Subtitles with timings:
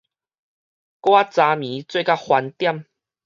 [0.03, 0.17] 我昨暝做甲翻點